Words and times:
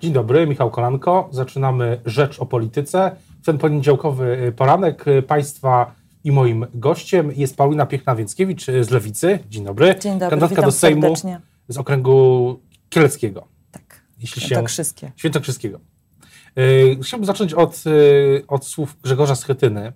Dzień 0.00 0.12
dobry, 0.12 0.46
Michał 0.46 0.70
Kolanko. 0.70 1.28
Zaczynamy 1.32 2.00
Rzecz 2.06 2.38
o 2.38 2.46
Polityce. 2.46 3.16
W 3.42 3.46
ten 3.46 3.58
poniedziałkowy 3.58 4.38
y, 4.48 4.52
poranek 4.52 5.08
y, 5.08 5.22
Państwa 5.22 5.94
i 6.24 6.32
moim 6.32 6.66
gościem 6.74 7.32
jest 7.36 7.56
Paulina 7.56 7.86
Piechna-Więckiewicz 7.86 8.66
z 8.80 8.90
Lewicy. 8.90 9.38
Dzień 9.48 9.64
dobry. 9.64 9.96
Dzień 10.00 10.12
dobry, 10.18 10.30
Kandydatka 10.30 10.62
do 10.62 10.72
Sejmu 10.72 11.02
serdecznie. 11.02 11.40
z 11.68 11.78
okręgu 11.78 12.60
kieleckiego. 12.88 13.48
Tak, 13.70 14.02
jeśli 14.18 14.42
Świętokrzyskie. 14.42 15.06
Się... 15.06 15.12
Świętokrzyskiego. 15.16 15.80
Chciałbym 17.02 17.26
zacząć 17.26 17.54
od, 17.54 17.84
od 18.48 18.66
słów 18.66 18.96
Grzegorza 19.02 19.34
Schetyny, 19.34 19.92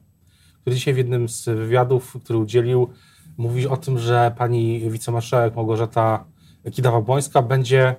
który 0.61 0.77
dzisiaj 0.77 0.95
w 0.95 0.99
jednym 0.99 1.29
z 1.29 1.45
wywiadów, 1.45 2.17
który 2.25 2.39
udzielił, 2.39 2.89
mówi 3.37 3.67
o 3.67 3.77
tym, 3.77 3.99
że 3.99 4.35
pani 4.39 4.91
wicemarszałek 4.91 5.57
Małgorzata 5.57 6.25
Kidawa-Błońska 6.65 7.47
będzie 7.47 7.97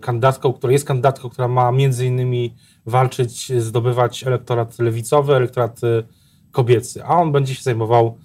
kandydatką, 0.00 0.52
która 0.52 0.72
jest 0.72 0.84
kandydatką, 0.84 1.28
która 1.28 1.48
ma 1.48 1.72
między 1.72 2.06
innymi 2.06 2.54
walczyć, 2.86 3.52
zdobywać 3.62 4.24
elektorat 4.26 4.78
lewicowy, 4.78 5.34
elektorat 5.34 5.80
kobiecy, 6.52 7.04
a 7.04 7.20
on 7.20 7.32
będzie 7.32 7.54
się 7.54 7.62
zajmował 7.62 8.18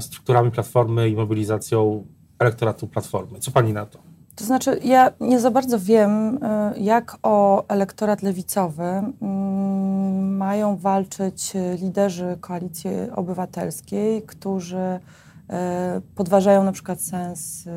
strukturami 0.00 0.50
platformy 0.50 1.08
i 1.08 1.16
mobilizacją 1.16 2.06
elektoratu 2.38 2.86
platformy. 2.86 3.38
Co 3.38 3.50
pani 3.50 3.72
na 3.72 3.86
to? 3.86 3.98
To 4.36 4.44
znaczy, 4.44 4.80
ja 4.84 5.10
nie 5.20 5.40
za 5.40 5.50
bardzo 5.50 5.78
wiem, 5.78 6.38
jak 6.76 7.16
o 7.22 7.66
elektorat 7.68 8.22
lewicowy 8.22 8.82
mm, 8.82 10.36
mają 10.36 10.76
walczyć 10.76 11.52
liderzy 11.82 12.36
koalicji 12.40 12.90
obywatelskiej, 13.16 14.22
którzy 14.22 15.00
podważają 16.14 16.64
na 16.64 16.72
przykład 16.72 17.00
sens 17.00 17.66
y, 17.66 17.70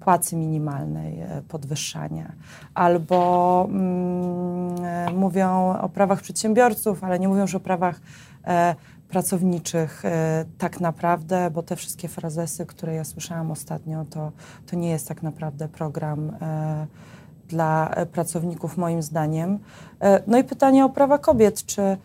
płacy 0.00 0.36
minimalnej, 0.36 1.18
podwyższania, 1.48 2.32
albo 2.74 3.66
mm, 3.70 5.16
mówią 5.16 5.78
o 5.80 5.88
prawach 5.88 6.20
przedsiębiorców, 6.20 7.04
ale 7.04 7.18
nie 7.18 7.28
mówią 7.28 7.40
już 7.40 7.54
o 7.54 7.60
prawach 7.60 8.00
e, 8.44 8.74
pracowniczych 9.12 10.04
e, 10.04 10.44
tak 10.58 10.80
naprawdę, 10.80 11.50
bo 11.50 11.62
te 11.62 11.76
wszystkie 11.76 12.08
frazesy, 12.08 12.66
które 12.66 12.94
ja 12.94 13.04
słyszałam 13.04 13.50
ostatnio, 13.50 14.04
to, 14.10 14.32
to 14.66 14.76
nie 14.76 14.90
jest 14.90 15.08
tak 15.08 15.22
naprawdę 15.22 15.68
program 15.68 16.32
e, 16.40 16.86
dla 17.48 17.94
pracowników 18.12 18.76
moim 18.76 19.02
zdaniem. 19.02 19.58
E, 20.00 20.22
no 20.26 20.38
i 20.38 20.44
pytanie 20.44 20.84
o 20.84 20.88
prawa 20.88 21.18
kobiet, 21.18 21.66
czy 21.66 21.96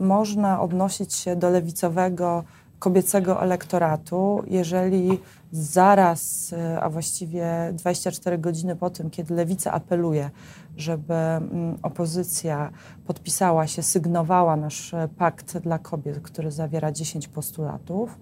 można 0.00 0.60
odnosić 0.60 1.14
się 1.14 1.36
do 1.36 1.50
lewicowego 1.50 2.44
kobiecego 2.82 3.42
elektoratu, 3.42 4.42
jeżeli 4.46 5.18
zaraz, 5.52 6.54
a 6.80 6.90
właściwie 6.90 7.46
24 7.72 8.38
godziny 8.38 8.76
po 8.76 8.90
tym, 8.90 9.10
kiedy 9.10 9.34
lewica 9.34 9.72
apeluje 9.72 10.30
żeby 10.76 11.14
mm, 11.14 11.78
opozycja 11.82 12.70
podpisała 13.06 13.66
się, 13.66 13.82
sygnowała 13.82 14.56
nasz 14.56 14.94
e, 14.94 15.08
pakt 15.18 15.58
dla 15.58 15.78
kobiet, 15.78 16.20
który 16.20 16.50
zawiera 16.50 16.92
10 16.92 17.28
postulatów. 17.28 18.18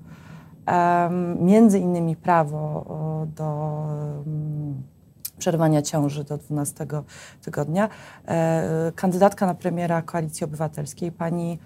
Między 1.41 1.79
innymi 1.79 2.17
prawo 2.17 2.85
do 3.37 3.87
przerwania 5.41 5.83
ciąży 5.83 6.25
do 6.25 6.39
12 6.39 6.87
tygodnia. 7.43 7.89
E, 8.29 8.93
kandydatka 8.97 9.47
na 9.47 9.55
premiera 9.55 10.03
Koalicji 10.03 10.45
Obywatelskiej, 10.45 11.13
pani 11.13 11.59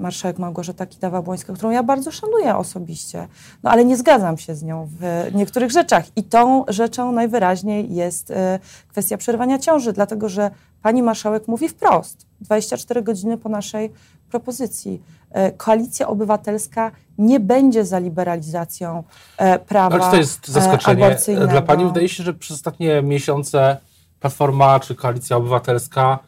marszałek 0.00 0.38
Małgorzata 0.38 0.86
Kidawa-Błońska, 0.86 1.54
którą 1.54 1.70
ja 1.70 1.82
bardzo 1.82 2.10
szanuję 2.10 2.56
osobiście, 2.56 3.28
no 3.62 3.70
ale 3.70 3.84
nie 3.84 3.96
zgadzam 3.96 4.38
się 4.38 4.54
z 4.54 4.62
nią 4.62 4.88
w 5.00 5.30
niektórych 5.34 5.70
rzeczach. 5.70 6.04
I 6.16 6.22
tą 6.22 6.64
rzeczą 6.68 7.12
najwyraźniej 7.12 7.94
jest 7.94 8.30
e, 8.30 8.58
kwestia 8.88 9.16
przerwania 9.16 9.58
ciąży, 9.58 9.92
dlatego 9.92 10.28
że 10.28 10.50
pani 10.84 11.02
marszałek 11.02 11.48
mówi 11.48 11.68
wprost, 11.68 12.26
24 12.40 13.02
godziny 13.02 13.38
po 13.38 13.48
naszej 13.48 13.92
propozycji. 14.30 15.02
E, 15.30 15.52
Koalicja 15.52 16.08
Obywatelska 16.08 16.92
nie 17.18 17.40
będzie 17.40 17.84
za 17.84 17.98
liberalizacją 17.98 19.04
e, 19.38 19.58
prawa 19.58 19.96
Ale 19.96 20.10
to 20.10 20.16
jest 20.16 20.48
zaskoczenie 20.48 21.16
dla 21.48 21.62
pani? 21.62 21.84
Wydaje 21.84 22.08
się, 22.08 22.24
że 22.24 22.34
przez 22.34 22.56
ostatnie 22.56 23.02
miesiące 23.02 23.76
Platforma 24.20 24.80
czy 24.80 24.94
Koalicja 24.94 25.36
Obywatelska 25.36 26.18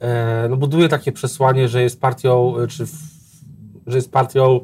E, 0.00 0.48
no, 0.48 0.56
buduje 0.56 0.88
takie 0.88 1.12
przesłanie, 1.12 1.68
że 1.68 1.82
jest 1.82 2.00
partią, 2.00 2.58
e, 2.58 2.66
czy 2.66 2.86
że 3.86 3.96
jest 3.96 4.12
partią 4.12 4.60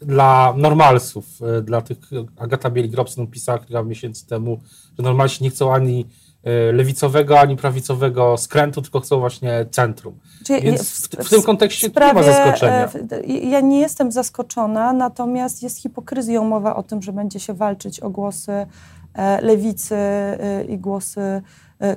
dla 0.00 0.54
normalsów, 0.56 1.26
e, 1.42 1.62
dla 1.62 1.80
tych, 1.80 1.98
Agata 2.36 2.70
Bieli-Grobson 2.70 3.26
pisała 3.26 3.58
kilka 3.58 3.82
miesięcy 3.82 4.26
temu, 4.26 4.60
że 4.98 5.02
normalsi 5.02 5.44
nie 5.44 5.50
chcą 5.50 5.74
ani 5.74 6.06
lewicowego, 6.72 7.40
ani 7.40 7.56
prawicowego 7.56 8.36
skrętu, 8.36 8.82
tylko 8.82 9.00
chcą 9.00 9.20
właśnie 9.20 9.66
centrum. 9.70 10.18
Czyli 10.46 10.62
Więc 10.62 10.90
w, 10.90 11.08
w, 11.08 11.26
w, 11.26 11.30
tym 11.30 11.42
kontekście 11.42 11.88
sprawie, 11.88 12.20
nie 12.20 12.26
ma 12.26 12.32
zaskoczenia. 12.32 12.88
Ja 13.42 13.60
nie 13.60 13.80
jestem 13.80 14.12
zaskoczona, 14.12 14.92
natomiast 14.92 15.62
jest 15.62 15.82
hipokryzją 15.82 16.44
mowa 16.44 16.76
o 16.76 16.82
tym, 16.82 17.02
że 17.02 17.12
będzie 17.12 17.40
się 17.40 17.54
walczyć 17.54 18.00
o 18.00 18.10
głosy 18.10 18.66
lewicy 19.42 19.96
i 20.68 20.78
głosy 20.78 21.20
E, 21.20 21.42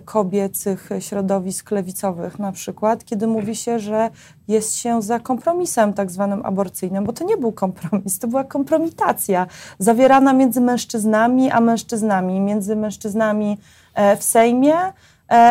kobiecych 0.06 0.90
środowisk 1.00 1.72
lewicowych 1.72 2.40
na 2.40 2.52
przykład, 2.52 3.06
kiedy 3.06 3.28
mówi 3.28 3.56
się, 3.56 3.80
że 3.80 4.10
jest 4.48 4.76
się 4.76 5.02
za 5.02 5.20
kompromisem 5.20 5.94
tak 5.94 6.12
zwanym 6.12 6.46
aborcyjnym, 6.46 7.04
bo 7.04 7.14
to 7.14 7.24
nie 7.26 7.38
był 7.38 7.52
kompromis, 7.52 8.20
to 8.20 8.28
była 8.28 8.44
kompromitacja 8.44 9.48
zawierana 9.80 10.34
między 10.34 10.62
mężczyznami 10.62 11.52
a 11.52 11.62
mężczyznami, 11.62 12.40
między 12.40 12.76
mężczyznami 12.76 13.58
e, 13.94 14.18
w 14.18 14.24
Sejmie, 14.24 14.76
e, 14.76 14.94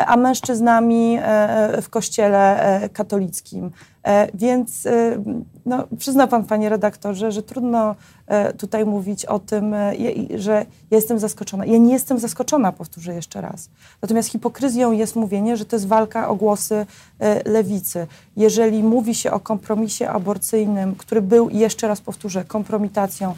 a 0.06 0.16
mężczyznami 0.16 1.18
w 1.82 1.86
kościele 1.90 2.80
katolickim. 2.92 3.70
Więc 4.34 4.88
no, 5.66 5.84
przyzna 5.98 6.26
pan, 6.26 6.44
panie 6.44 6.68
redaktorze, 6.68 7.32
że 7.32 7.42
trudno 7.42 7.94
tutaj 8.58 8.84
mówić 8.86 9.24
o 9.24 9.38
tym, 9.38 9.74
że 10.34 10.66
jestem 10.90 11.18
zaskoczona. 11.18 11.66
Ja 11.66 11.78
nie 11.78 11.92
jestem 11.92 12.18
zaskoczona, 12.18 12.72
powtórzę 12.72 13.14
jeszcze 13.14 13.40
raz. 13.40 13.70
Natomiast 14.02 14.28
hipokryzją 14.28 14.92
jest 14.92 15.16
mówienie, 15.16 15.56
że 15.56 15.64
to 15.64 15.76
jest 15.76 15.86
walka 15.86 16.28
o 16.28 16.34
głosy 16.34 16.86
lewicy. 17.44 18.06
Jeżeli 18.36 18.82
mówi 18.82 19.14
się 19.14 19.30
o 19.30 19.40
kompromisie 19.40 20.08
aborcyjnym, 20.08 20.94
który 20.94 21.22
był, 21.22 21.50
jeszcze 21.50 21.88
raz 21.88 22.00
powtórzę, 22.00 22.44
kompromitacją, 22.44 23.34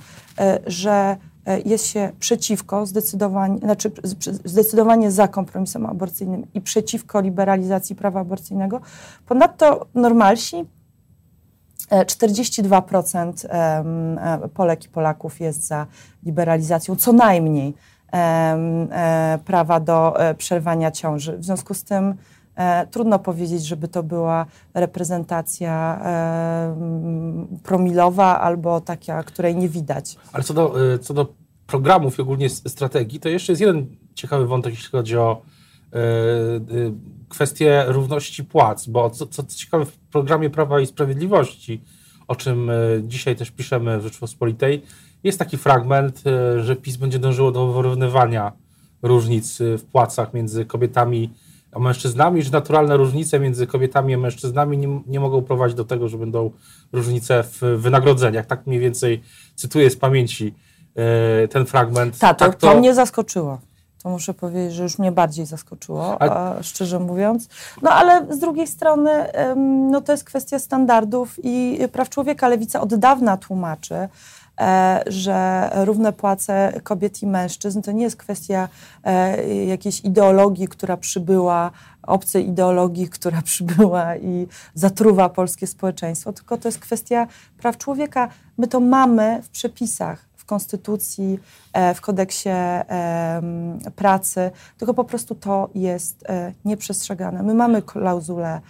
że 0.66 0.90
E, 0.90 1.29
jest 1.64 1.86
się 1.86 2.12
przeciwko, 2.18 2.86
zdecydowanie, 2.86 3.58
znaczy 3.58 3.90
zdecydowanie 4.44 5.10
za 5.10 5.28
kompromisem 5.28 5.86
aborcyjnym 5.86 6.46
i 6.54 6.60
przeciwko 6.60 7.20
liberalizacji 7.20 7.96
prawa 7.96 8.20
aborcyjnego. 8.20 8.80
Ponadto 9.26 9.86
normalsi 9.94 10.66
42% 11.90 13.46
e, 13.48 13.84
e, 14.44 14.48
Polek 14.48 14.84
i 14.84 14.88
Polaków 14.88 15.40
jest 15.40 15.66
za 15.66 15.86
liberalizacją 16.22 16.96
co 16.96 17.12
najmniej 17.12 17.74
prawa 19.44 19.80
do 19.80 20.16
przerwania 20.38 20.90
ciąży. 20.90 21.38
W 21.38 21.44
związku 21.44 21.74
z 21.74 21.84
tym 21.84 22.14
trudno 22.90 23.18
powiedzieć, 23.18 23.66
żeby 23.66 23.88
to 23.88 24.02
była 24.02 24.46
reprezentacja 24.74 26.00
promilowa 27.62 28.40
albo 28.40 28.80
taka, 28.80 29.22
której 29.22 29.56
nie 29.56 29.68
widać. 29.68 30.16
Ale 30.32 30.44
co 30.44 30.54
do, 30.54 30.74
co 31.00 31.14
do 31.14 31.26
programów 31.66 32.18
i 32.18 32.22
ogólnie 32.22 32.48
strategii, 32.48 33.20
to 33.20 33.28
jeszcze 33.28 33.52
jest 33.52 33.60
jeden 33.60 33.86
ciekawy 34.14 34.46
wątek, 34.46 34.74
jeśli 34.74 34.90
chodzi 34.90 35.16
o 35.16 35.42
kwestię 37.28 37.84
równości 37.88 38.44
płac, 38.44 38.86
bo 38.86 39.10
co, 39.10 39.26
co 39.26 39.42
ciekawe 39.42 39.84
w 39.84 39.98
programie 39.98 40.50
Prawa 40.50 40.80
i 40.80 40.86
Sprawiedliwości, 40.86 41.82
o 42.28 42.36
czym 42.36 42.70
dzisiaj 43.02 43.36
też 43.36 43.50
piszemy 43.50 43.98
w 43.98 44.02
Rzeczpospolitej, 44.02 44.82
jest 45.24 45.38
taki 45.38 45.56
fragment, 45.56 46.22
że 46.60 46.76
PiS 46.76 46.96
będzie 46.96 47.18
dążyło 47.18 47.52
do 47.52 47.72
wyrównywania 47.72 48.52
różnic 49.02 49.58
w 49.58 49.84
płacach 49.92 50.34
między 50.34 50.64
kobietami 50.64 51.30
a 51.72 51.78
mężczyznami, 51.78 52.42
że 52.42 52.50
naturalne 52.50 52.96
różnice 52.96 53.40
między 53.40 53.66
kobietami 53.66 54.14
a 54.14 54.18
mężczyznami 54.18 54.78
nie, 54.78 55.00
nie 55.06 55.20
mogą 55.20 55.42
prowadzić 55.42 55.76
do 55.76 55.84
tego, 55.84 56.08
że 56.08 56.18
będą 56.18 56.50
różnice 56.92 57.42
w 57.42 57.60
wynagrodzeniach. 57.60 58.46
Tak 58.46 58.66
mniej 58.66 58.80
więcej 58.80 59.22
cytuję 59.56 59.90
z 59.90 59.96
pamięci 59.96 60.54
E, 60.96 61.48
ten 61.48 61.66
fragment. 61.66 62.18
Ta, 62.18 62.34
to, 62.34 62.44
tak, 62.44 62.54
to, 62.54 62.66
to 62.66 62.78
mnie 62.78 62.94
zaskoczyło. 62.94 63.58
To 64.02 64.08
muszę 64.08 64.34
powiedzieć, 64.34 64.72
że 64.72 64.82
już 64.82 64.98
mnie 64.98 65.12
bardziej 65.12 65.46
zaskoczyło, 65.46 66.22
a... 66.22 66.62
szczerze 66.62 66.98
mówiąc. 66.98 67.48
No 67.82 67.90
ale 67.90 68.26
z 68.34 68.38
drugiej 68.38 68.66
strony, 68.66 69.10
no 69.90 70.00
to 70.00 70.12
jest 70.12 70.24
kwestia 70.24 70.58
standardów 70.58 71.36
i 71.42 71.78
praw 71.92 72.08
człowieka. 72.08 72.48
Lewica 72.48 72.80
od 72.80 72.94
dawna 72.94 73.36
tłumaczy, 73.36 74.08
że 75.06 75.70
równe 75.74 76.12
płace 76.12 76.80
kobiet 76.82 77.22
i 77.22 77.26
mężczyzn 77.26 77.82
to 77.82 77.92
nie 77.92 78.02
jest 78.02 78.16
kwestia 78.16 78.68
e, 79.04 79.64
jakiejś 79.64 80.00
ideologii, 80.00 80.68
która 80.68 80.96
przybyła, 80.96 81.70
obcej 82.02 82.48
ideologii, 82.48 83.08
która 83.18 83.42
przybyła 83.42 84.16
i 84.16 84.46
zatruwa 84.74 85.28
polskie 85.28 85.66
społeczeństwo, 85.66 86.32
tylko 86.32 86.56
to 86.56 86.68
jest 86.68 86.78
kwestia 86.78 87.26
praw 87.58 87.78
człowieka. 87.78 88.28
My 88.58 88.66
to 88.66 88.80
mamy 88.80 89.42
w 89.42 89.48
przepisach 89.48 90.29
konstytucji, 90.50 91.38
w 91.94 92.00
kodeksie 92.00 92.50
pracy, 93.96 94.50
tylko 94.78 94.94
po 94.94 95.04
prostu 95.04 95.34
to 95.34 95.70
jest 95.74 96.24
nieprzestrzegane. 96.64 97.42
My 97.42 97.54
mamy 97.54 97.82
klauzule 97.82 98.60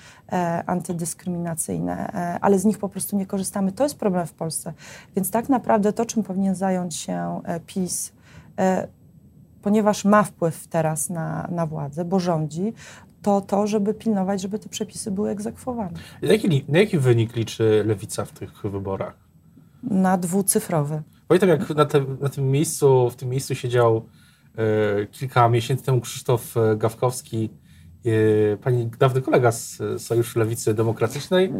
antydyskryminacyjne, 0.66 1.96
ale 2.40 2.58
z 2.58 2.64
nich 2.64 2.78
po 2.78 2.88
prostu 2.88 3.16
nie 3.16 3.26
korzystamy. 3.26 3.72
To 3.72 3.82
jest 3.82 3.98
problem 3.98 4.26
w 4.26 4.32
Polsce. 4.32 4.72
Więc 5.16 5.30
tak 5.30 5.48
naprawdę 5.48 5.92
to, 5.92 6.06
czym 6.06 6.22
powinien 6.22 6.54
zająć 6.54 6.94
się 6.96 7.40
PiS, 7.66 8.12
ponieważ 9.62 10.04
ma 10.04 10.22
wpływ 10.22 10.66
teraz 10.68 11.10
na, 11.10 11.48
na 11.50 11.66
władzę, 11.66 12.04
bo 12.04 12.20
rządzi, 12.20 12.72
to 13.22 13.40
to, 13.40 13.66
żeby 13.66 13.94
pilnować, 13.94 14.40
żeby 14.40 14.58
te 14.58 14.68
przepisy 14.68 15.10
były 15.10 15.30
egzekwowane. 15.30 15.98
Jaki, 16.22 16.64
na 16.68 16.78
jaki 16.78 16.98
wynik 16.98 17.36
liczy 17.36 17.84
lewica 17.86 18.24
w 18.24 18.32
tych 18.32 18.62
wyborach? 18.62 19.14
Na 19.82 20.16
dwucyfrowy. 20.18 21.02
Pamiętam, 21.30 21.48
jak 21.48 21.70
na, 21.70 21.84
te, 21.84 22.04
na 22.20 22.28
tym 22.28 22.50
miejscu, 22.50 23.10
w 23.10 23.16
tym 23.16 23.28
miejscu 23.28 23.54
siedział 23.54 24.06
e, 24.56 25.06
kilka 25.06 25.48
miesięcy 25.48 25.84
temu 25.84 26.00
Krzysztof 26.00 26.56
e, 26.56 26.76
Gawkowski, 26.76 27.50
e, 28.06 28.56
pani 28.56 28.90
dawny 28.98 29.22
kolega 29.22 29.52
z 29.52 29.78
Sojuszu 29.98 30.38
Lewicy 30.38 30.74
Demokratycznej. 30.74 31.52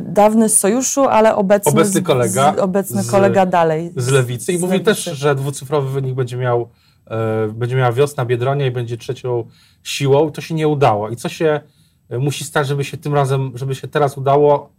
Dawny 0.00 0.48
z 0.48 0.58
Sojuszu, 0.58 1.04
ale 1.04 1.36
obecny, 1.36 1.72
obecny 1.72 2.02
kolega. 2.02 2.54
Z, 2.56 2.58
obecny 2.58 3.04
kolega 3.04 3.46
dalej. 3.46 3.92
Z 3.96 4.08
Lewicy. 4.08 4.52
I 4.52 4.58
mówił 4.58 4.80
też, 4.80 5.04
że 5.04 5.34
dwucyfrowy 5.34 5.90
wynik 5.90 6.14
będzie 6.14 6.36
miał 6.36 6.68
E, 7.10 7.48
będzie 7.48 7.76
miała 7.76 7.92
wiosna 7.92 8.24
Biedronia 8.24 8.66
i 8.66 8.70
będzie 8.70 8.96
trzecią 8.96 9.44
siłą, 9.82 10.30
to 10.30 10.40
się 10.40 10.54
nie 10.54 10.68
udało. 10.68 11.10
I 11.10 11.16
co 11.16 11.28
się 11.28 11.60
e, 12.08 12.18
musi 12.18 12.44
stać, 12.44 12.66
żeby 12.66 12.84
się 12.84 12.96
tym 12.96 13.14
razem, 13.14 13.52
żeby 13.54 13.74
się 13.74 13.88
teraz 13.88 14.18
udało, 14.18 14.72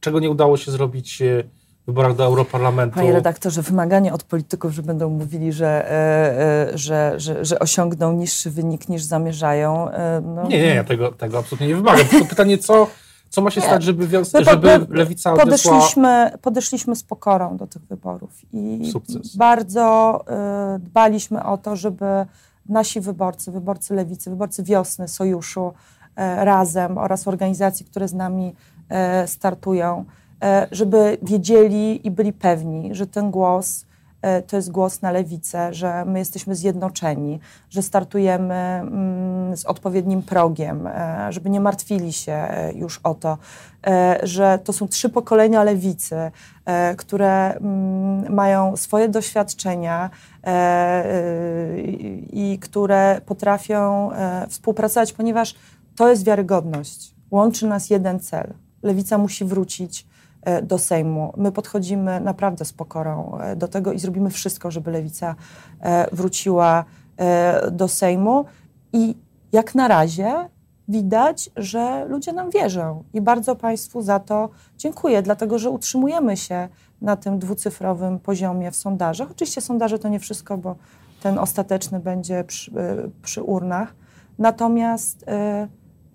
czego 0.00 0.20
nie 0.20 0.30
udało 0.30 0.56
się 0.56 0.70
zrobić 0.70 1.22
wyborach 1.86 2.16
do 2.16 2.24
Europarlamentu? 2.24 2.94
Panie 2.94 3.12
redaktorze, 3.12 3.62
wymaganie 3.62 4.12
od 4.12 4.22
polityków, 4.22 4.72
że 4.72 4.82
będą 4.82 5.10
mówili, 5.10 5.52
że, 5.52 5.90
że, 6.74 7.14
że, 7.16 7.44
że 7.44 7.58
osiągną 7.58 8.12
niższy 8.12 8.50
wynik 8.50 8.88
niż 8.88 9.02
zamierzają. 9.02 9.88
No. 10.22 10.42
Nie, 10.42 10.58
nie, 10.58 10.74
ja 10.74 10.84
tego, 10.84 11.12
tego 11.12 11.38
absolutnie 11.38 11.68
nie 11.68 11.76
wymagam. 11.76 12.06
Tylko 12.06 12.26
pytanie, 12.26 12.58
co 12.58 12.86
co 13.34 13.42
ma 13.42 13.50
się 13.50 13.60
stać, 13.60 13.82
żeby, 13.82 14.08
żeby 14.40 14.86
lewica 14.90 15.36
podeszliśmy, 15.36 16.32
podeszliśmy 16.42 16.96
z 16.96 17.02
pokorą 17.02 17.56
do 17.56 17.66
tych 17.66 17.82
wyborów 17.82 18.30
i 18.52 18.90
Sukces. 18.92 19.36
bardzo 19.36 20.24
y, 20.76 20.78
dbaliśmy 20.78 21.44
o 21.44 21.58
to, 21.58 21.76
żeby 21.76 22.04
nasi 22.68 23.00
wyborcy, 23.00 23.52
wyborcy 23.52 23.94
lewicy, 23.94 24.30
wyborcy 24.30 24.62
wiosny, 24.62 25.08
sojuszu, 25.08 25.68
y, 25.68 26.44
razem 26.44 26.98
oraz 26.98 27.28
organizacji, 27.28 27.86
które 27.86 28.08
z 28.08 28.14
nami 28.14 28.54
y, 29.24 29.28
startują, 29.28 30.04
żeby 30.70 31.18
wiedzieli 31.22 32.06
i 32.06 32.10
byli 32.10 32.32
pewni, 32.32 32.94
że 32.94 33.06
ten 33.06 33.30
głos 33.30 33.86
E, 34.24 34.42
to 34.42 34.56
jest 34.56 34.70
głos 34.70 35.02
na 35.02 35.10
lewicę, 35.10 35.74
że 35.74 36.04
my 36.04 36.18
jesteśmy 36.18 36.54
zjednoczeni, 36.54 37.40
że 37.70 37.82
startujemy 37.82 38.54
mm, 38.54 39.56
z 39.56 39.64
odpowiednim 39.64 40.22
progiem, 40.22 40.86
e, 40.86 41.26
żeby 41.30 41.50
nie 41.50 41.60
martwili 41.60 42.12
się 42.12 42.32
e, 42.32 42.72
już 42.72 43.00
o 43.02 43.14
to, 43.14 43.38
że 44.22 44.58
to 44.64 44.72
są 44.72 44.88
trzy 44.88 45.08
pokolenia 45.08 45.64
lewicy, 45.64 46.16
które 46.96 47.54
mm, 47.54 48.34
mają 48.34 48.76
swoje 48.76 49.08
doświadczenia 49.08 50.10
i 52.32 52.58
które 52.60 53.20
potrafią 53.26 54.10
współpracować, 54.48 55.12
ponieważ 55.12 55.54
to 55.96 56.10
jest 56.10 56.24
wiarygodność. 56.24 57.14
Łączy 57.30 57.66
nas 57.66 57.90
jeden 57.90 58.20
cel. 58.20 58.54
Lewica 58.82 59.18
musi 59.18 59.44
wrócić 59.44 60.06
E, 60.06 60.13
do 60.62 60.78
Sejmu. 60.78 61.32
My 61.36 61.52
podchodzimy 61.52 62.20
naprawdę 62.20 62.64
z 62.64 62.72
pokorą 62.72 63.38
e, 63.38 63.56
do 63.56 63.68
tego 63.68 63.92
i 63.92 63.98
zrobimy 63.98 64.30
wszystko, 64.30 64.70
żeby 64.70 64.90
lewica 64.90 65.34
e, 65.80 66.06
wróciła 66.12 66.84
do 67.72 67.88
Sejmu. 67.88 68.44
I 68.92 69.14
jak 69.52 69.74
na 69.74 69.88
razie 69.88 70.48
widać, 70.88 71.50
że 71.56 72.04
ludzie 72.08 72.32
nam 72.32 72.50
wierzą 72.50 73.04
i 73.12 73.20
bardzo 73.20 73.56
Państwu 73.56 74.02
za 74.02 74.20
to 74.20 74.48
dziękuję, 74.78 75.22
dlatego 75.22 75.58
że 75.58 75.70
utrzymujemy 75.70 76.36
się 76.36 76.68
na 77.02 77.16
tym 77.16 77.38
dwucyfrowym 77.38 78.18
poziomie 78.18 78.70
w 78.70 78.76
sondażach. 78.76 79.30
Oczywiście 79.30 79.60
sondaże 79.60 79.98
to 79.98 80.08
nie 80.08 80.20
wszystko, 80.20 80.58
bo 80.58 80.76
ten 81.22 81.38
ostateczny 81.38 82.00
będzie 82.00 82.44
przy, 82.44 82.72
przy 83.22 83.42
urnach. 83.42 83.94
Natomiast 84.38 85.24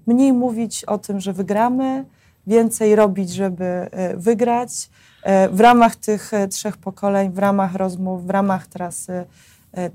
mniej 0.07 0.33
mówić 0.33 0.85
o 0.85 0.97
tym, 0.97 1.19
że 1.19 1.33
wygramy, 1.33 2.05
więcej 2.47 2.95
robić, 2.95 3.33
żeby 3.33 3.63
e, 3.63 4.18
wygrać. 4.18 4.89
E, 5.24 5.50
w 5.50 5.59
ramach 5.59 5.95
tych 5.95 6.33
e, 6.33 6.47
trzech 6.47 6.77
pokoleń, 6.77 7.31
w 7.31 7.38
ramach 7.38 7.75
rozmów, 7.75 8.27
w 8.27 8.30
ramach 8.30 8.68
trasy 8.68 9.25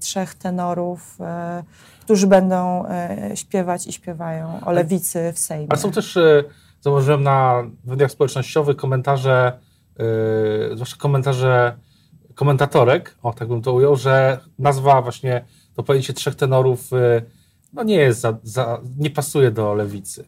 trzech 0.01 0.35
tenorów, 0.35 1.19
którzy 2.01 2.27
będą 2.27 2.85
śpiewać 3.35 3.87
i 3.87 3.93
śpiewają 3.93 4.61
o 4.65 4.73
lewicy 4.73 5.33
w 5.33 5.39
Sejmie. 5.39 5.67
A 5.71 5.77
są 5.77 5.91
też, 5.91 6.19
zauważyłem 6.81 7.23
na 7.23 7.63
mediach 7.85 8.11
społecznościowych 8.11 8.77
komentarze, 8.77 9.59
zwłaszcza 10.75 10.97
komentarze 10.97 11.77
komentatorek, 12.35 13.17
o 13.23 13.33
tak 13.33 13.49
bym 13.49 13.63
to 13.63 13.73
ujął, 13.73 13.97
że 13.97 14.39
nazwa 14.59 15.03
właśnie, 15.03 15.45
to 15.77 15.83
pojęcie 15.83 16.13
trzech 16.13 16.35
tenorów 16.35 16.91
no 17.73 17.83
nie 17.83 17.97
jest, 17.97 18.21
za, 18.21 18.39
za, 18.43 18.81
nie 18.99 19.11
pasuje 19.11 19.51
do 19.51 19.75
lewicy. 19.75 20.25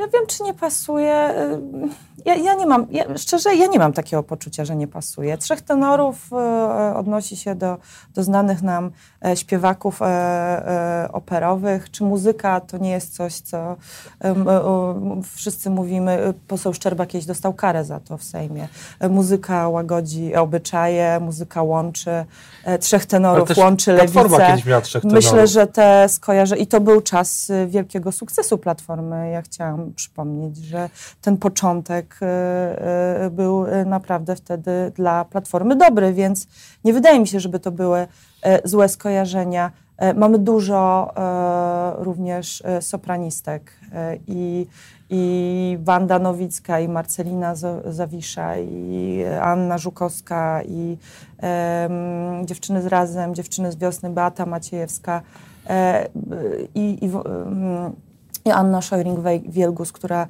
Ja 0.00 0.08
wiem, 0.08 0.26
czy 0.26 0.42
nie 0.42 0.54
pasuje. 0.54 1.30
Y, 1.30 2.20
ja, 2.24 2.34
ja 2.34 2.54
nie 2.54 2.66
mam, 2.66 2.86
ja, 2.90 3.18
szczerze, 3.18 3.54
ja 3.54 3.66
nie 3.66 3.78
mam 3.78 3.92
takiego 3.92 4.22
poczucia, 4.22 4.64
że 4.64 4.76
nie 4.76 4.86
pasuje. 4.88 5.38
Trzech 5.38 5.60
tenorów 5.60 6.30
y, 6.92 6.96
odnosi 6.96 7.36
się 7.36 7.54
do, 7.54 7.76
do 8.14 8.22
znanych 8.22 8.62
nam 8.62 8.90
e, 9.24 9.36
śpiewaków 9.36 10.02
e, 10.02 10.06
e, 10.06 11.08
operowych. 11.12 11.90
Czy 11.90 12.04
muzyka 12.04 12.60
to 12.60 12.78
nie 12.78 12.90
jest 12.90 13.16
coś, 13.16 13.34
co 13.34 13.76
wszyscy 15.34 15.70
mówimy. 15.70 16.34
Poseł 16.48 16.74
Szczerba 16.74 17.06
kiedyś 17.06 17.26
dostał 17.26 17.54
karę 17.54 17.84
za 17.84 18.00
to 18.00 18.18
w 18.18 18.24
Sejmie. 18.24 18.68
Muzyka 19.10 19.68
łagodzi 19.68 20.34
obyczaje, 20.34 21.20
muzyka 21.20 21.62
łączy. 21.62 22.24
Trzech 22.80 23.06
tenorów 23.06 23.56
łączy 23.56 23.92
lewicę. 23.92 24.56
Myślę, 25.04 25.46
że 25.46 25.66
te 25.66 26.08
skojarzę. 26.08 26.56
I 26.56 26.66
to 26.66 26.80
był 26.80 27.00
czas 27.00 27.52
wielkiego 27.66 28.12
sukcesu 28.12 28.58
Platformy. 28.58 29.30
Ja 29.30 29.42
chciałam 29.42 29.89
przypomnieć, 29.90 30.56
że 30.56 30.90
ten 31.20 31.36
początek 31.36 32.20
E, 32.22 33.24
e, 33.24 33.30
był 33.30 33.66
e, 33.66 33.84
naprawdę 33.84 34.36
wtedy 34.36 34.92
dla 34.94 35.24
Platformy 35.24 35.76
dobry, 35.76 36.12
więc 36.12 36.46
nie 36.84 36.92
wydaje 36.92 37.20
mi 37.20 37.28
się, 37.28 37.40
żeby 37.40 37.60
to 37.60 37.70
były 37.70 38.06
złe 38.64 38.88
skojarzenia. 38.88 39.72
Mamy 40.14 40.38
dużo 40.38 41.14
również 41.98 42.62
sopranistek 42.80 43.72
i, 44.26 44.66
i 45.10 45.78
Wanda 45.80 46.18
Nowicka, 46.18 46.80
i 46.80 46.88
Marcelina 46.88 47.54
Zawisza, 47.84 48.58
i 48.58 49.24
Anna 49.42 49.78
Żukowska, 49.78 50.62
i 50.62 50.96
dziewczyny 52.44 52.82
z 52.82 52.86
Razem, 52.86 53.34
dziewczyny 53.34 53.72
z 53.72 53.76
Wiosny, 53.76 54.10
Beata 54.10 54.46
Maciejewska 54.46 55.22
e, 55.66 56.08
i, 56.74 57.04
i 57.04 57.10
i 58.44 58.50
Anna 58.50 58.80
Szojring-Wielgus, 58.80 59.92
która 59.92 60.26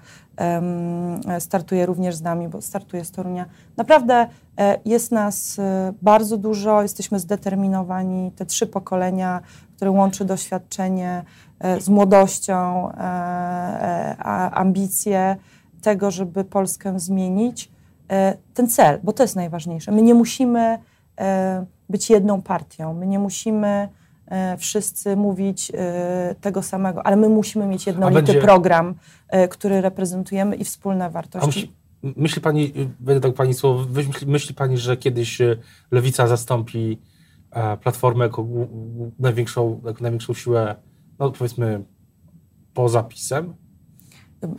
startuje 1.38 1.87
również 1.87 2.17
z 2.17 2.23
nami, 2.23 2.49
bo 2.49 2.62
startuje 2.62 3.05
z 3.05 3.11
Torunia. 3.11 3.47
Naprawdę 3.76 4.26
e, 4.59 4.79
jest 4.85 5.12
nas 5.12 5.59
e, 5.59 5.93
bardzo 6.02 6.37
dużo, 6.37 6.83
jesteśmy 6.83 7.19
zdeterminowani. 7.19 8.33
Te 8.37 8.47
trzy 8.47 8.67
pokolenia, 8.67 9.40
które 9.76 9.90
łączy 9.90 10.25
doświadczenie 10.25 11.25
e, 11.59 11.81
z 11.81 11.88
młodością, 11.88 12.88
ambicje 14.52 15.37
tego, 15.83 16.11
żeby 16.11 16.45
Polskę 16.45 17.00
zmienić, 17.00 17.71
ten 18.55 18.69
cel, 18.69 19.00
bo 19.02 19.12
to 19.12 19.23
jest 19.23 19.37
najważniejsze. 19.37 19.93
My 19.93 20.02
nie 20.02 20.14
musimy 20.14 20.79
być 21.88 22.11
jedną 22.11 22.43
partią, 22.43 22.95
my 22.95 23.07
nie 23.07 23.19
musimy 23.19 23.88
wszyscy 24.58 25.16
mówić 25.16 25.72
e, 25.75 26.34
tego 26.40 26.62
samego, 26.62 27.06
ale 27.06 27.16
my 27.16 27.28
musimy 27.28 27.66
mieć 27.66 27.87
jednolity 27.87 28.22
będzie... 28.22 28.40
program, 28.40 28.94
e, 29.28 29.49
który 29.49 29.80
reprezentujemy 29.80 30.56
i 30.56 30.64
wspólne 30.64 31.10
wartości. 31.10 31.46
Myśli, 31.46 31.72
myśli 32.16 32.42
pani, 32.42 32.72
będę 33.00 33.20
tak 33.20 33.34
pani 33.34 33.54
słowo, 33.54 33.87
myśli, 33.94 34.26
myśli 34.26 34.54
pani, 34.54 34.78
że 34.78 34.96
kiedyś 34.96 35.38
lewica 35.90 36.26
zastąpi 36.26 36.99
platformę 37.82 38.25
jako 38.25 38.46
największą, 39.18 39.80
jako 39.84 40.02
największą 40.02 40.34
siłę, 40.34 40.76
no 41.18 41.30
powiedzmy, 41.30 41.84
poza 42.75 43.02
PiSem? 43.02 43.54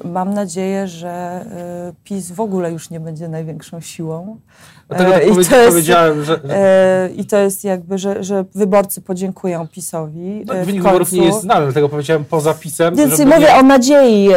Mam 0.03 0.33
nadzieję, 0.33 0.87
że 0.87 1.45
y, 1.89 2.03
PiS 2.03 2.31
w 2.31 2.39
ogóle 2.39 2.71
już 2.71 2.89
nie 2.89 2.99
będzie 2.99 3.29
największą 3.29 3.79
siłą. 3.79 4.39
Dlatego 4.87 5.11
tak 5.11 5.23
I 5.23 5.31
to 5.31 5.39
jest, 5.39 5.69
powiedziałem, 5.69 6.23
że... 6.23 6.39
E, 6.49 7.09
I 7.15 7.25
to 7.25 7.37
jest 7.37 7.63
jakby, 7.63 7.97
że, 7.97 8.23
że 8.23 8.45
wyborcy 8.55 9.01
podziękują 9.01 9.67
PiSowi. 9.67 10.45
No, 10.45 10.53
wynik 10.65 10.83
wyborów 10.83 11.11
nie 11.11 11.25
jest 11.25 11.41
znany, 11.41 11.65
dlatego 11.65 11.89
powiedziałem 11.89 12.25
poza 12.25 12.53
PiSem. 12.53 12.95
Więc 12.95 13.19
mówię 13.19 13.39
nie... 13.39 13.55
o 13.55 13.63
nadziei. 13.63 14.29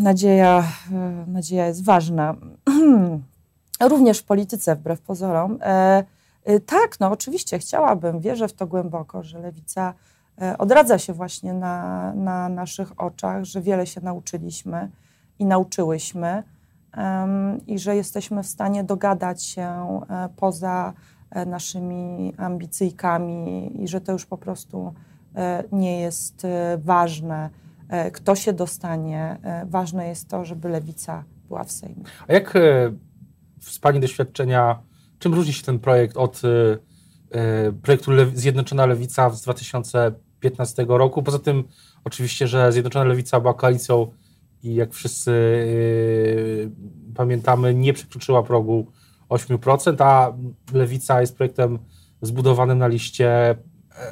Nadzieja, 0.00 0.64
nadzieja 1.26 1.66
jest 1.66 1.84
ważna. 1.84 2.34
Również 3.90 4.18
w 4.18 4.24
polityce, 4.24 4.76
wbrew 4.76 5.00
pozorom. 5.00 5.58
Tak, 6.66 7.00
no 7.00 7.10
oczywiście 7.10 7.58
chciałabym, 7.58 8.20
wierzę 8.20 8.48
w 8.48 8.52
to 8.52 8.66
głęboko, 8.66 9.22
że 9.22 9.38
lewica 9.38 9.94
odradza 10.58 10.98
się 10.98 11.12
właśnie 11.12 11.54
na, 11.54 12.12
na 12.14 12.48
naszych 12.48 13.00
oczach, 13.00 13.44
że 13.44 13.60
wiele 13.60 13.86
się 13.86 14.00
nauczyliśmy 14.00 14.90
i 15.38 15.44
nauczyłyśmy 15.46 16.42
i 17.66 17.78
że 17.78 17.96
jesteśmy 17.96 18.42
w 18.42 18.46
stanie 18.46 18.84
dogadać 18.84 19.42
się 19.42 20.00
poza 20.36 20.92
naszymi 21.46 22.34
ambicyjkami 22.36 23.72
i 23.82 23.88
że 23.88 24.00
to 24.00 24.12
już 24.12 24.26
po 24.26 24.38
prostu 24.38 24.94
nie 25.72 26.00
jest 26.00 26.46
ważne 26.78 27.50
E, 27.92 28.10
kto 28.10 28.34
się 28.34 28.52
dostanie. 28.52 29.36
E, 29.42 29.66
ważne 29.66 30.08
jest 30.08 30.28
to, 30.28 30.44
żeby 30.44 30.68
lewica 30.68 31.24
była 31.48 31.64
w 31.64 31.72
Sejmie. 31.72 32.02
A 32.28 32.32
jak 32.32 32.56
e, 32.56 32.92
z 33.60 33.78
Pani 33.78 34.00
doświadczenia, 34.00 34.82
czym 35.18 35.34
różni 35.34 35.52
się 35.52 35.64
ten 35.64 35.78
projekt 35.78 36.16
od 36.16 36.42
projektu 37.82 38.12
Zjednoczona 38.34 38.86
Lewica 38.86 39.30
z 39.30 39.42
2015 39.42 40.84
roku? 40.88 41.22
Poza 41.22 41.38
tym 41.38 41.64
oczywiście, 42.04 42.48
że 42.48 42.72
Zjednoczona 42.72 43.04
Lewica 43.04 43.40
była 43.40 43.54
koalicją 43.54 44.06
i 44.62 44.74
jak 44.74 44.92
wszyscy 44.92 45.32
pamiętamy, 47.14 47.74
nie 47.74 47.92
przekroczyła 47.92 48.42
progu 48.42 48.86
8%, 49.28 50.04
a 50.04 50.32
Lewica 50.72 51.20
jest 51.20 51.36
projektem 51.36 51.78
zbudowanym 52.22 52.78
na 52.78 52.86
liście 52.86 53.56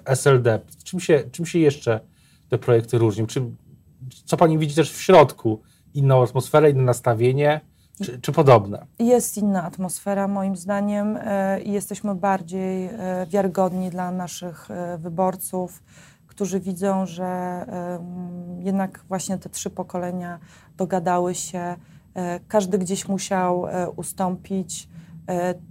SLD. 0.04 0.60
Czym 0.84 1.00
się, 1.00 1.24
czym 1.32 1.46
się 1.46 1.58
jeszcze 1.58 2.00
te 2.48 2.58
projekty 2.58 2.98
różnią? 2.98 3.26
Czy 3.26 3.42
co 4.24 4.36
pani 4.36 4.58
widzi 4.58 4.74
też 4.74 4.92
w 4.92 5.02
środku? 5.02 5.62
Inną 5.94 6.22
atmosferę, 6.22 6.70
inne 6.70 6.82
nastawienie, 6.82 7.60
czy, 8.02 8.20
czy 8.20 8.32
podobne? 8.32 8.86
Jest 8.98 9.38
inna 9.38 9.64
atmosfera, 9.64 10.28
moim 10.28 10.56
zdaniem, 10.56 11.18
e, 11.20 11.60
i 11.60 11.72
jesteśmy 11.72 12.14
bardziej 12.14 12.86
e, 12.86 13.26
wiarygodni 13.26 13.90
dla 13.90 14.10
naszych 14.10 14.70
e, 14.70 14.98
wyborców, 14.98 15.82
którzy 16.26 16.60
widzą, 16.60 17.06
że 17.06 17.66
jednak 18.58 19.04
właśnie 19.08 19.38
te 19.38 19.48
trzy 19.48 19.70
pokolenia 19.70 20.38
dogadały 20.76 21.34
się. 21.34 21.76
Każdy 22.48 22.78
gdzieś 22.78 23.08
musiał 23.08 23.66
ustąpić. 23.96 24.88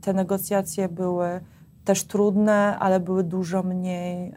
Te 0.01 0.13
negocjacje 0.13 0.89
były 0.89 1.41
też 1.85 2.03
trudne, 2.03 2.79
ale 2.79 2.99
były 2.99 3.23
dużo 3.23 3.63
mniej 3.63 4.33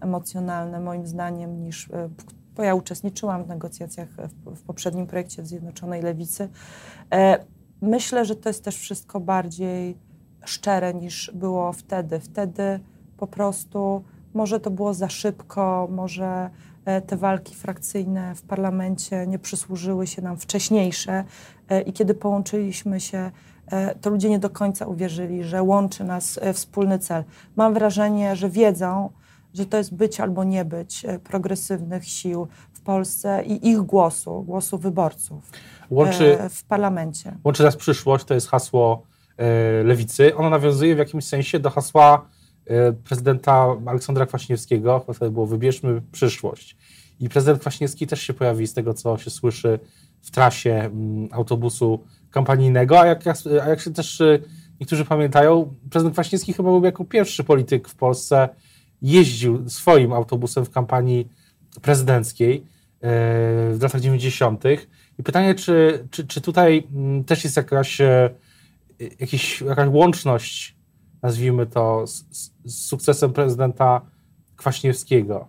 emocjonalne, 0.00 0.80
moim 0.80 1.06
zdaniem, 1.06 1.64
niż 1.64 1.88
bo 2.56 2.62
ja 2.62 2.74
uczestniczyłam 2.74 3.44
w 3.44 3.48
negocjacjach 3.48 4.08
w, 4.08 4.54
w 4.56 4.62
poprzednim 4.62 5.06
projekcie 5.06 5.42
w 5.42 5.46
Zjednoczonej 5.46 6.02
Lewicy. 6.02 6.48
E, 7.12 7.44
myślę, 7.80 8.24
że 8.24 8.36
to 8.36 8.48
jest 8.48 8.64
też 8.64 8.76
wszystko 8.76 9.20
bardziej 9.20 9.96
szczere 10.44 10.94
niż 10.94 11.30
było 11.34 11.72
wtedy. 11.72 12.20
Wtedy 12.20 12.80
po 13.16 13.26
prostu 13.26 14.04
może 14.34 14.60
to 14.60 14.70
było 14.70 14.94
za 14.94 15.08
szybko, 15.08 15.88
może 15.90 16.50
e, 16.84 17.00
te 17.00 17.16
walki 17.16 17.54
frakcyjne 17.54 18.34
w 18.34 18.42
parlamencie 18.42 19.26
nie 19.26 19.38
przysłużyły 19.38 20.06
się 20.06 20.22
nam 20.22 20.36
wcześniejsze 20.36 21.24
e, 21.68 21.80
i 21.80 21.92
kiedy 21.92 22.14
połączyliśmy 22.14 23.00
się, 23.00 23.30
to 24.00 24.10
ludzie 24.10 24.30
nie 24.30 24.38
do 24.38 24.50
końca 24.50 24.86
uwierzyli, 24.86 25.44
że 25.44 25.62
łączy 25.62 26.04
nas 26.04 26.40
wspólny 26.52 26.98
cel. 26.98 27.24
Mam 27.56 27.74
wrażenie, 27.74 28.36
że 28.36 28.50
wiedzą, 28.50 29.10
że 29.54 29.66
to 29.66 29.76
jest 29.76 29.94
być 29.94 30.20
albo 30.20 30.44
nie 30.44 30.64
być 30.64 31.04
e, 31.04 31.18
progresywnych 31.18 32.04
sił 32.08 32.48
w 32.72 32.80
Polsce 32.80 33.44
i 33.46 33.68
ich 33.68 33.78
głosu, 33.78 34.42
głosu 34.42 34.78
wyborców 34.78 35.50
łączy, 35.90 36.40
e, 36.40 36.48
w 36.48 36.64
parlamencie. 36.64 37.36
Łączy 37.44 37.62
nas 37.62 37.76
przyszłość, 37.76 38.24
to 38.24 38.34
jest 38.34 38.48
hasło 38.48 39.06
e, 39.36 39.82
lewicy. 39.82 40.36
Ono 40.36 40.50
nawiązuje 40.50 40.94
w 40.94 40.98
jakimś 40.98 41.24
sensie 41.24 41.58
do 41.58 41.70
hasła 41.70 42.28
prezydenta 43.04 43.76
Aleksandra 43.86 44.26
Kwaśniewskiego, 44.26 45.04
wtedy 45.14 45.30
było 45.30 45.46
wybierzmy 45.46 46.02
przyszłość. 46.12 46.76
I 47.20 47.28
prezydent 47.28 47.60
Kwaśniewski 47.60 48.06
też 48.06 48.22
się 48.22 48.34
pojawi 48.34 48.66
z 48.66 48.74
tego, 48.74 48.94
co 48.94 49.18
się 49.18 49.30
słyszy 49.30 49.78
w 50.22 50.30
trasie 50.30 50.70
mm, 50.70 51.28
autobusu 51.32 52.04
kampanijnego, 52.30 53.00
a 53.00 53.06
jak, 53.06 53.22
a 53.64 53.68
jak 53.68 53.80
się 53.80 53.92
też 53.92 54.22
niektórzy 54.80 55.04
pamiętają, 55.04 55.74
prezydent 55.90 56.14
Kwaśniewski 56.14 56.52
chyba 56.52 56.70
był 56.70 56.84
jako 56.84 57.04
pierwszy 57.04 57.44
polityk 57.44 57.88
w 57.88 57.94
Polsce, 57.94 58.48
jeździł 59.02 59.68
swoim 59.68 60.12
autobusem 60.12 60.64
w 60.64 60.70
kampanii 60.70 61.28
prezydenckiej 61.82 62.56
e, 62.56 62.64
w 63.74 63.78
latach 63.82 64.00
90. 64.00 64.64
I 65.18 65.22
pytanie, 65.22 65.54
czy, 65.54 66.08
czy, 66.10 66.26
czy 66.26 66.40
tutaj 66.40 66.88
mm, 66.94 67.24
też 67.24 67.44
jest 67.44 67.56
jakaś, 67.56 68.00
e, 68.00 68.30
jakiś, 69.20 69.60
jakaś 69.60 69.88
łączność, 69.88 70.76
nazwijmy 71.22 71.66
to, 71.66 72.06
z, 72.06 72.24
z 72.64 72.86
sukcesem 72.86 73.32
prezydenta 73.32 74.00
Kwaśniewskiego? 74.56 75.48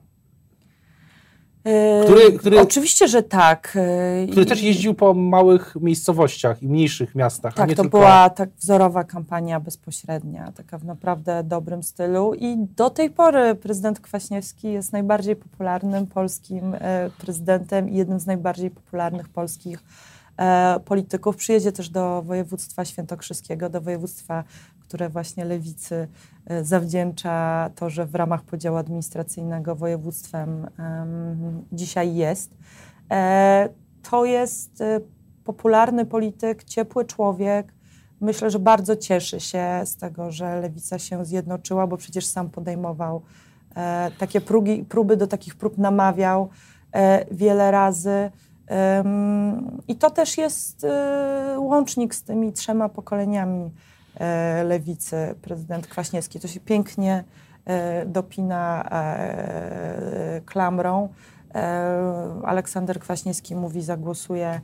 Który, 2.04 2.32
który, 2.40 2.62
Oczywiście, 2.62 3.08
że 3.08 3.24
tak. 3.24 3.78
Który 4.32 4.46
też 4.46 4.62
jeździł 4.62 4.94
po 4.94 5.14
małych 5.14 5.76
miejscowościach 5.82 6.64
i 6.64 6.68
mniejszych 6.68 7.16
miastach. 7.16 7.54
Tak, 7.54 7.70
to 7.70 7.76
tylko... 7.76 7.98
była 7.98 8.30
tak 8.30 8.50
wzorowa 8.60 9.04
kampania 9.04 9.60
bezpośrednia, 9.60 10.52
taka 10.52 10.78
w 10.78 10.86
naprawdę 10.86 11.44
dobrym 11.44 11.84
stylu. 11.84 12.34
I 12.34 12.58
do 12.58 12.90
tej 12.90 13.10
pory 13.10 13.56
prezydent 13.56 14.00
Kwaśniewski 14.00 14.72
jest 14.72 14.94
najbardziej 14.94 15.36
popularnym 15.36 16.08
polskim 16.08 16.76
e, 16.80 17.10
prezydentem 17.18 17.90
i 17.90 17.96
jednym 17.96 18.20
z 18.20 18.26
najbardziej 18.26 18.72
popularnych 18.72 19.30
polskich 19.30 19.84
e, 20.38 20.80
polityków. 20.86 21.36
Przyjedzie 21.36 21.72
też 21.72 21.90
do 21.90 22.22
województwa 22.22 22.86
świętokrzyskiego, 22.86 23.70
do 23.70 23.82
województwa 23.82 24.44
które 24.94 25.10
właśnie 25.10 25.46
lewicy 25.46 26.08
e, 26.46 26.64
zawdzięcza 26.64 27.70
to, 27.76 27.90
że 27.90 28.06
w 28.06 28.16
ramach 28.16 28.44
podziału 28.44 28.78
administracyjnego 28.78 29.76
województwem 29.76 30.68
dzisiaj 31.72 32.16
jest. 32.16 32.58
E, 33.12 33.70
to 34.10 34.26
jest 34.26 34.82
e, 34.82 35.00
popularny 35.44 36.06
polityk, 36.06 36.64
ciepły 36.64 37.06
człowiek. 37.06 37.74
Myślę, 38.22 38.50
że 38.50 38.60
bardzo 38.60 38.96
cieszy 38.96 39.40
się 39.40 39.82
z 39.86 39.96
tego, 39.96 40.32
że 40.32 40.62
lewica 40.62 41.00
się 41.00 41.26
zjednoczyła, 41.26 41.88
bo 41.88 41.98
przecież 41.98 42.26
sam 42.26 42.50
podejmował 42.50 43.22
takie 44.18 44.42
prógi, 44.42 44.86
próby, 44.90 45.18
do 45.18 45.28
takich 45.28 45.56
prób 45.56 45.78
namawiał 45.78 46.50
wiele 47.32 47.72
razy. 47.72 48.32
I 49.88 49.96
to 49.96 50.10
też 50.10 50.38
jest 50.38 50.86
łącznik 51.58 52.16
z 52.16 52.24
tymi 52.24 52.54
trzema 52.54 52.90
pokoleniami 52.90 53.72
lewicy, 54.64 55.36
prezydent 55.42 55.88
Kwaśniewski. 55.88 56.40
To 56.40 56.48
się 56.48 56.60
pięknie 56.60 57.24
e, 57.66 58.06
dopina 58.06 58.90
e, 58.92 60.42
klamrą. 60.46 61.10
Aleksander 62.44 63.00
Kwaśniewski 63.00 63.56
mówi, 63.56 63.82
zagłosuje 63.82 64.62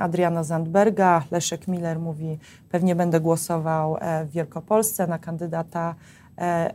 Adriana 0.00 0.44
Zandberga, 0.44 1.22
Leszek 1.30 1.68
Miller 1.68 1.98
mówi, 1.98 2.38
pewnie 2.70 2.94
będę 2.94 3.20
głosował 3.20 3.96
w 4.26 4.30
Wielkopolsce 4.30 5.06
na 5.06 5.18
kandydata 5.18 5.94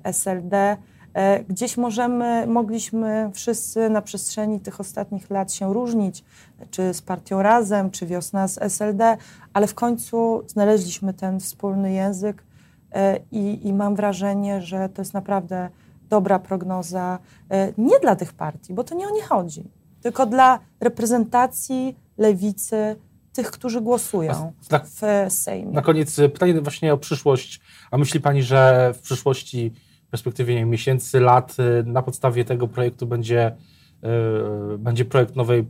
SLD. 0.04 0.78
E, 1.14 1.44
gdzieś 1.44 1.78
możemy, 1.78 2.48
mogliśmy 2.48 3.32
wszyscy 3.34 3.90
na 3.90 4.02
przestrzeni 4.02 4.60
tych 4.60 4.80
ostatnich 4.80 5.30
lat 5.30 5.54
się 5.54 5.74
różnić, 5.74 6.24
czy 6.72 6.94
z 6.94 7.02
partią 7.02 7.42
Razem, 7.42 7.92
czy 7.92 8.06
Wiosna 8.06 8.48
z 8.48 8.58
SLD, 8.62 9.18
ale 9.54 9.68
w 9.68 9.74
końcu 9.74 10.44
znaleźliśmy 10.48 11.14
ten 11.14 11.40
wspólny 11.40 11.94
język 11.94 12.44
e, 12.92 13.20
i, 13.32 13.68
i 13.68 13.74
mam 13.74 13.96
wrażenie, 13.96 14.62
że 14.62 14.90
to 14.90 15.02
jest 15.02 15.14
naprawdę 15.14 15.70
dobra 16.10 16.40
prognoza 16.40 17.20
e, 17.50 17.74
nie 17.78 18.00
dla 18.00 18.16
tych 18.16 18.34
partii, 18.34 18.74
bo 18.74 18.84
to 18.84 18.96
nie 18.96 19.08
o 19.08 19.12
nie 19.12 19.24
chodzi, 19.24 19.64
tylko 20.02 20.26
dla 20.26 20.60
reprezentacji 20.80 21.96
lewicy, 22.18 22.96
tych, 23.34 23.52
którzy 23.52 23.82
głosują 23.82 24.54
na, 24.72 24.80
w 24.80 25.34
Sejmie. 25.34 25.72
Na 25.72 25.82
koniec 25.82 26.16
pytanie 26.16 26.62
właśnie 26.62 26.94
o 26.94 26.98
przyszłość. 26.98 27.62
A 27.92 27.98
myśli 27.98 28.20
Pani, 28.20 28.44
że 28.44 28.92
w 28.94 29.02
przyszłości 29.02 29.74
perspektywie 30.14 30.56
nie, 30.56 30.66
miesięcy, 30.66 31.20
lat 31.20 31.56
y, 31.60 31.84
na 31.84 32.02
podstawie 32.02 32.46
tego 32.46 32.68
projektu 32.68 33.08
będzie, 33.08 33.56
yy, 34.02 34.78
będzie 34.78 35.06
projekt 35.06 35.36
nowej 35.36 35.68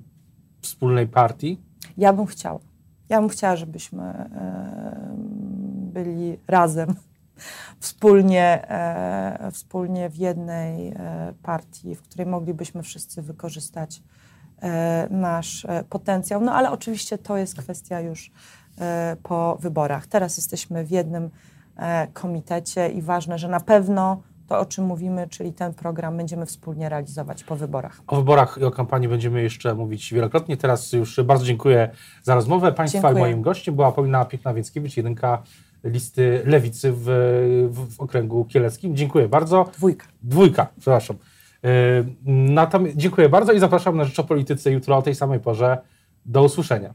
wspólnej 0.62 1.08
partii? 1.08 1.62
Ja 1.98 2.14
bym 2.14 2.26
chciała. 2.26 2.60
Ja 3.10 3.20
bym 3.20 3.30
chciała, 3.30 3.56
żebyśmy 3.56 4.04
yy, 4.04 5.94
byli 5.94 6.38
razem, 6.48 6.96
wspólnie, 7.80 8.68
wspólnie 9.52 10.10
w 10.10 10.16
jednej 10.16 10.94
partii, 11.44 11.96
w 11.96 12.02
której 12.02 12.28
moglibyśmy 12.28 12.84
wszyscy 12.84 13.22
wykorzystać 13.22 14.04
nasz 15.10 15.68
potencjał. 15.90 16.42
No 16.42 16.54
ale 16.54 16.72
oczywiście 16.72 17.18
to 17.18 17.38
jest 17.38 17.56
kwestia 17.56 18.00
już 18.00 18.32
po 19.24 19.58
wyborach. 19.62 20.08
Teraz 20.08 20.38
jesteśmy 20.38 20.86
w 20.86 20.92
jednym 20.92 21.30
komitecie 22.14 22.90
i 22.90 23.02
ważne, 23.02 23.38
że 23.38 23.48
na 23.48 23.60
pewno 23.60 24.22
to, 24.48 24.60
o 24.60 24.66
czym 24.66 24.86
mówimy, 24.86 25.28
czyli 25.28 25.54
ten 25.54 25.74
program 25.74 26.18
będziemy 26.18 26.46
wspólnie 26.46 26.90
realizować 26.90 27.44
po 27.44 27.56
wyborach. 27.56 28.02
O 28.08 28.16
wyborach 28.16 28.58
i 28.62 28.64
o 28.64 28.72
kampanii 28.72 29.08
będziemy 29.08 29.44
jeszcze 29.44 29.76
mówić 29.76 30.14
wielokrotnie. 30.14 30.58
Teraz 30.58 30.94
już 30.94 31.22
bardzo 31.22 31.46
dziękuję 31.46 31.90
za 32.24 32.36
rozmowę. 32.36 32.72
Państwa 32.72 33.02
dziękuję. 33.02 33.24
moim 33.24 33.42
gościem 33.42 33.76
była 33.76 33.92
Paulina 33.92 34.26
Piechna-Więckiewicz, 34.26 34.98
jedynka 34.98 35.44
listy 35.84 36.42
lewicy 36.46 36.92
w, 36.92 37.04
w, 37.70 37.96
w 37.96 38.00
okręgu 38.00 38.46
kieleckim. 38.46 38.96
Dziękuję 38.96 39.28
bardzo. 39.28 39.70
Dwójka. 39.78 40.08
Dwójka, 40.24 40.68
przepraszam. 40.80 41.18
Yy, 41.64 42.94
dziękuję 42.96 43.30
bardzo 43.30 43.54
i 43.54 43.60
zapraszam 43.60 43.98
na 43.98 44.06
Rzecz 44.06 44.20
o 44.20 44.24
Polityce 44.24 44.72
jutro 44.72 44.98
o 44.98 45.02
tej 45.02 45.16
samej 45.16 45.40
porze. 45.40 45.78
Do 46.26 46.44
usłyszenia. 46.44 46.94